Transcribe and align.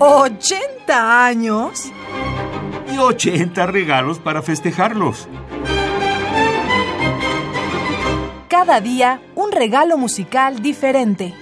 ¿80 0.00 0.88
años? 0.88 1.92
Y 2.90 2.96
80 2.96 3.66
regalos 3.66 4.18
para 4.18 4.40
festejarlos. 4.40 5.28
Cada 8.48 8.80
día 8.80 9.20
un 9.34 9.52
regalo 9.52 9.98
musical 9.98 10.62
diferente. 10.62 11.34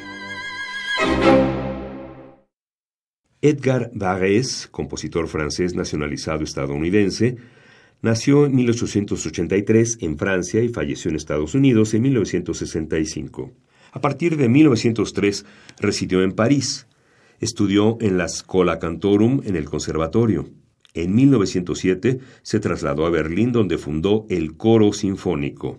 Edgar 3.41 3.93
Varese, 3.95 4.69
compositor 4.73 5.29
francés 5.29 5.77
nacionalizado 5.77 6.43
estadounidense, 6.43 7.37
nació 8.03 8.47
en 8.47 8.57
1883 8.57 9.99
en 10.01 10.19
Francia 10.19 10.61
y 10.65 10.69
falleció 10.69 11.11
en 11.11 11.17
Estados 11.17 11.55
Unidos 11.55 11.95
en 11.95 12.03
1965. 12.03 13.53
A 13.93 14.01
partir 14.01 14.37
de 14.37 14.49
1903 14.49 15.47
residió 15.79 16.25
en 16.25 16.33
París. 16.33 16.89
Estudió 17.41 17.99
en 18.01 18.19
la 18.19 18.29
Scola 18.29 18.79
Cantorum 18.79 19.43
en 19.45 19.57
el 19.57 19.67
Conservatorio. 19.67 20.49
En 20.95 21.15
1907 21.15 22.19
se 22.43 22.61
trasladó 22.61 23.07
a 23.07 23.11
Berlín 23.11 23.53
donde 23.53 23.79
fundó 23.79 24.27
el 24.29 24.57
Coro 24.57 24.93
Sinfónico. 24.93 25.79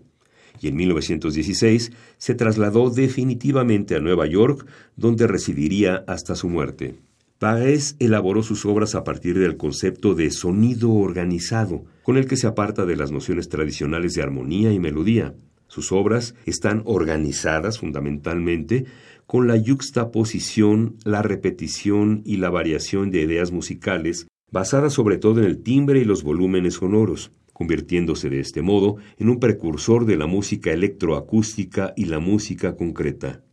Y 0.61 0.67
en 0.67 0.75
1916 0.75 1.91
se 2.17 2.35
trasladó 2.35 2.89
definitivamente 2.89 3.95
a 3.95 3.99
Nueva 3.99 4.25
York 4.27 4.65
donde 4.95 5.27
residiría 5.27 6.03
hasta 6.07 6.35
su 6.35 6.49
muerte. 6.49 6.95
Paes 7.39 7.95
elaboró 7.99 8.43
sus 8.43 8.65
obras 8.65 8.95
a 8.95 9.05
partir 9.05 9.39
del 9.39 9.55
concepto 9.55 10.13
de 10.13 10.29
sonido 10.29 10.91
organizado, 10.91 11.85
con 12.03 12.17
el 12.17 12.27
que 12.27 12.35
se 12.35 12.47
aparta 12.47 12.85
de 12.85 12.97
las 12.97 13.11
nociones 13.11 13.47
tradicionales 13.47 14.13
de 14.13 14.21
armonía 14.21 14.73
y 14.73 14.79
melodía. 14.79 15.35
Sus 15.67 15.91
obras 15.91 16.35
están 16.45 16.81
organizadas 16.83 17.79
fundamentalmente 17.79 18.85
con 19.29 19.47
la 19.47 19.57
yuxtaposición, 19.57 20.95
la 21.05 21.21
repetición 21.21 22.23
y 22.25 22.37
la 22.37 22.49
variación 22.49 23.11
de 23.11 23.21
ideas 23.21 23.51
musicales, 23.51 24.25
basadas 24.51 24.93
sobre 24.93 25.19
todo 25.19 25.39
en 25.39 25.45
el 25.45 25.61
timbre 25.61 25.99
y 25.99 26.03
los 26.03 26.23
volúmenes 26.23 26.73
sonoros, 26.73 27.31
convirtiéndose 27.53 28.31
de 28.31 28.39
este 28.39 28.63
modo 28.63 28.95
en 29.19 29.29
un 29.29 29.39
precursor 29.39 30.07
de 30.07 30.17
la 30.17 30.25
música 30.25 30.71
electroacústica 30.71 31.93
y 31.95 32.05
la 32.05 32.17
música 32.17 32.75
concreta. 32.75 33.43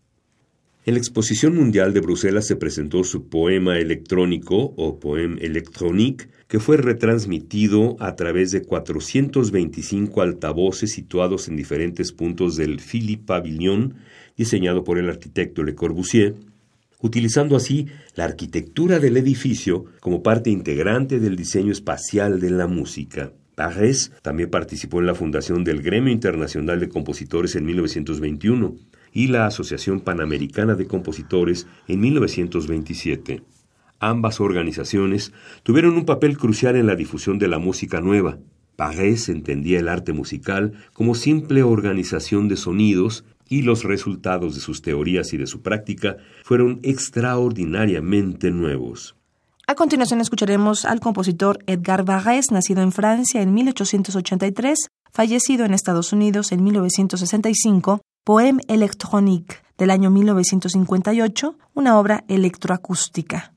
En 0.87 0.95
la 0.95 1.01
Exposición 1.01 1.57
Mundial 1.57 1.93
de 1.93 1.99
Bruselas 1.99 2.47
se 2.47 2.55
presentó 2.55 3.03
su 3.03 3.29
poema 3.29 3.77
electrónico 3.77 4.73
o 4.77 5.01
poème 5.01 5.37
électronique, 5.41 6.29
que 6.47 6.61
fue 6.61 6.77
retransmitido 6.77 7.97
a 7.99 8.15
través 8.15 8.53
de 8.53 8.63
425 8.63 10.23
altavoces 10.23 10.93
situados 10.93 11.49
en 11.49 11.57
diferentes 11.57 12.13
puntos 12.13 12.55
del 12.55 12.79
Philippe 12.79 13.25
Pavillon, 13.27 13.97
diseñado 14.37 14.85
por 14.85 14.99
el 14.99 15.09
arquitecto 15.09 15.65
Le 15.65 15.75
Corbusier, 15.75 16.37
utilizando 17.01 17.57
así 17.57 17.89
la 18.15 18.23
arquitectura 18.23 19.01
del 19.01 19.17
edificio 19.17 19.87
como 19.99 20.23
parte 20.23 20.51
integrante 20.51 21.19
del 21.19 21.35
diseño 21.35 21.73
espacial 21.73 22.39
de 22.39 22.51
la 22.51 22.69
música. 22.69 23.33
Parés 23.57 24.13
también 24.23 24.51
participó 24.51 25.01
en 25.01 25.07
la 25.07 25.15
fundación 25.17 25.65
del 25.65 25.83
Gremio 25.83 26.13
Internacional 26.13 26.79
de 26.79 26.91
Compositores 26.91 27.57
en 27.57 27.65
1921, 27.65 28.77
y 29.17 29.29
la 29.29 29.47
Asociación 29.47 30.01
Panamericana 30.01 30.75
de 30.75 30.87
Compositores 30.87 31.67
en 31.89 32.01
1927. 32.01 33.43
Ambas 33.99 34.41
organizaciones 34.41 35.33
tuvieron 35.63 35.97
un 35.97 36.05
papel 36.05 36.37
crucial 36.37 36.77
en 36.77 36.87
la 36.87 36.97
difusión 36.97 37.39
de 37.39 37.49
la 37.49 37.59
música 37.59 38.03
nueva. 38.03 38.37
Parés 38.77 39.31
entendía 39.31 39.79
el 39.79 39.89
arte 39.89 40.13
musical 40.13 40.75
como 40.93 41.15
simple 41.15 41.63
organización 41.63 42.47
de 42.49 42.59
sonidos 42.59 43.25
y 43.49 43.63
los 43.63 43.85
resultados 43.85 44.55
de 44.55 44.61
sus 44.61 44.83
teorías 44.83 45.33
y 45.33 45.39
de 45.39 45.47
su 45.47 45.63
práctica 45.63 46.19
fueron 46.45 46.81
extraordinariamente 46.83 48.51
nuevos. 48.51 49.17
A 49.67 49.75
continuación 49.75 50.21
escucharemos 50.21 50.85
al 50.85 51.01
compositor 51.01 51.61
Edgar 51.67 52.05
Varese, 52.05 52.53
nacido 52.53 52.83
en 52.83 52.93
Francia 52.93 53.41
en 53.41 53.55
1883, 53.55 54.89
fallecido 55.11 55.65
en 55.65 55.73
Estados 55.73 56.13
Unidos 56.13 56.53
en 56.53 56.63
1965, 56.63 58.03
Poème 58.27 58.59
électronique 58.67 59.63
del 59.79 59.89
año 59.93 60.11
1958, 60.11 61.57
una 61.75 61.97
obra 61.97 62.25
electroacústica. 62.27 63.53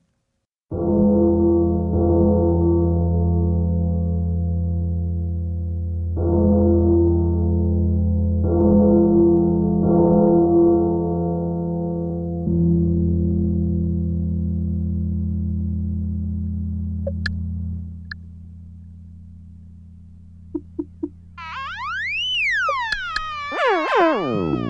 Oh! 24.02 24.69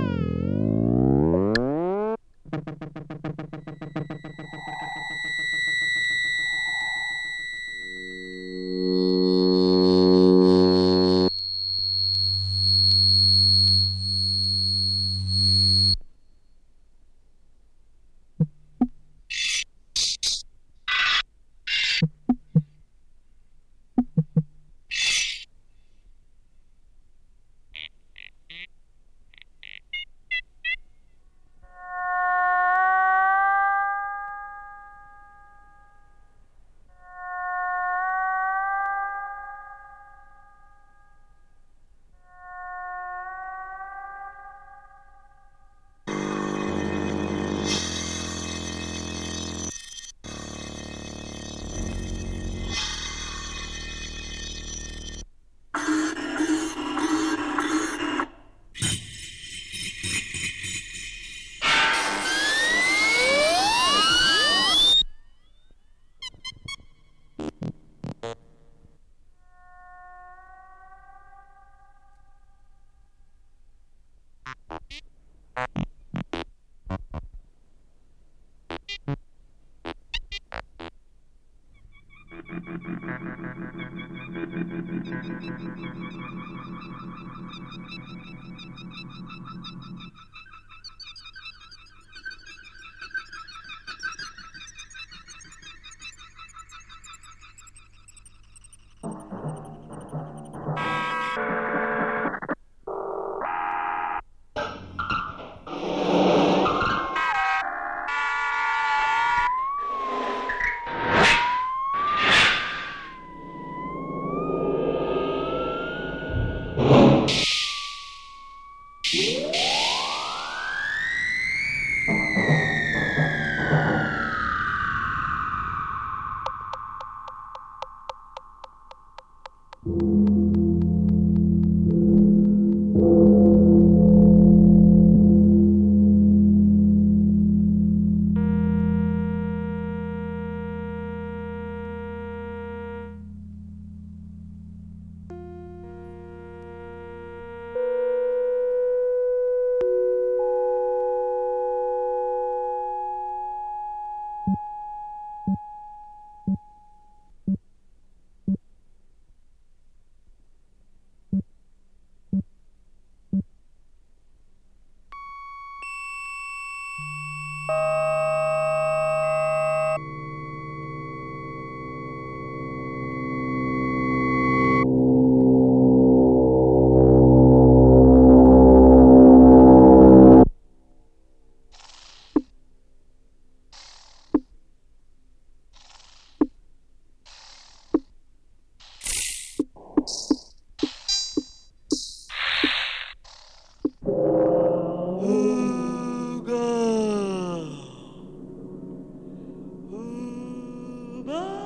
Bye. 201.26 201.59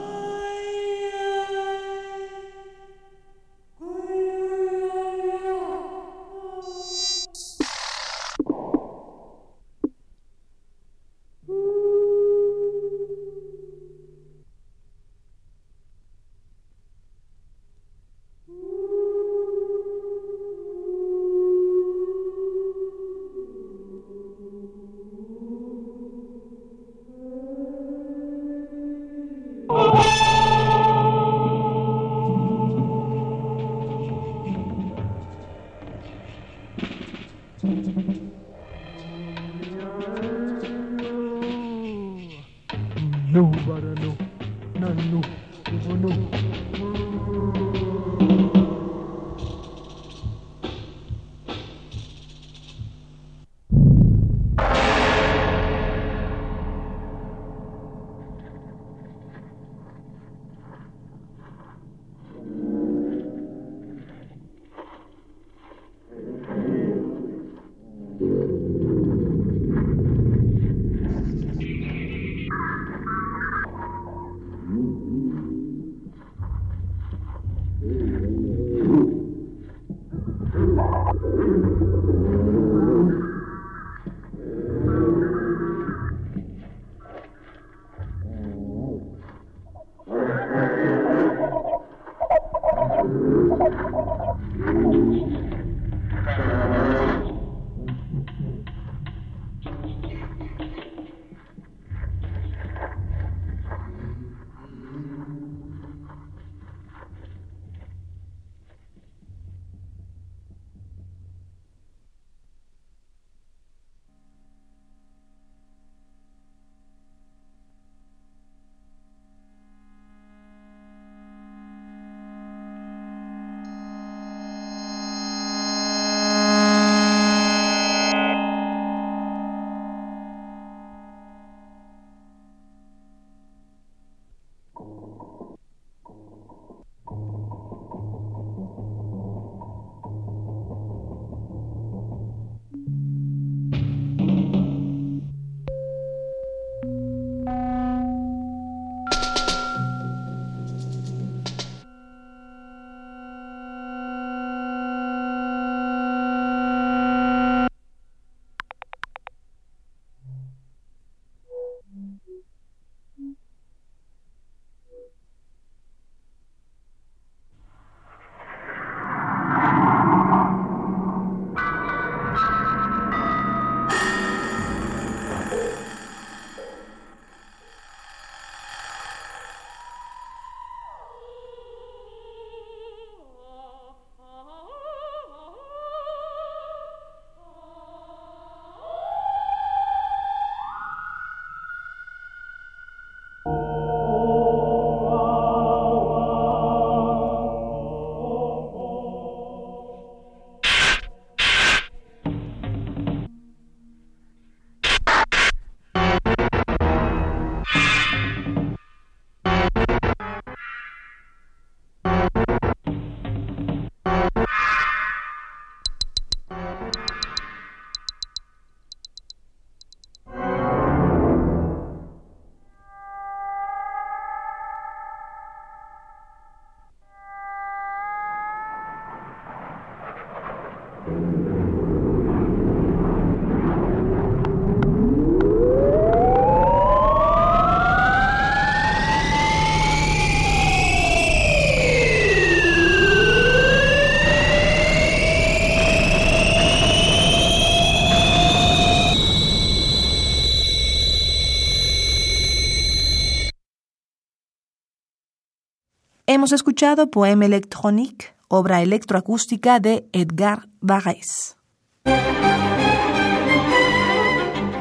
Hemos 256.35 256.51
escuchado 256.51 257.13
Poème 257.13 257.45
électronique, 257.45 258.35
obra 258.49 258.83
electroacústica 258.83 259.79
de 259.79 260.09
Edgar 260.13 260.67
Varese. 260.81 261.55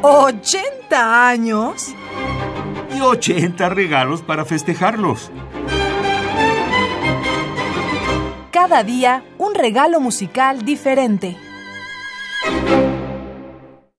¿80 0.01 0.73
años? 0.91 1.93
Y 2.91 3.01
80 3.01 3.69
regalos 3.69 4.23
para 4.23 4.45
festejarlos. 4.45 5.29
Cada 8.49 8.81
día 8.81 9.23
un 9.37 9.53
regalo 9.53 9.99
musical 9.99 10.65
diferente. 10.65 11.37